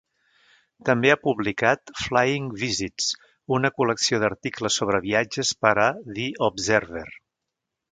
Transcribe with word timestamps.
També 0.87 1.11
ha 1.15 1.19
publicat 1.25 1.91
"Flying 2.05 2.47
Visits", 2.63 3.11
una 3.59 3.71
col·lecció 3.81 4.21
d'articles 4.25 4.81
sobre 4.83 5.03
viatges 5.07 5.55
per 5.67 5.77
a 5.87 5.89
"The 6.19 6.29
Observer". 6.51 7.09